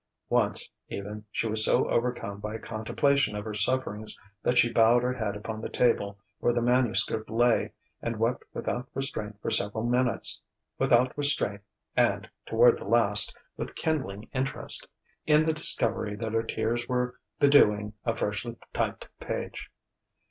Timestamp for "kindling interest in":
13.75-15.45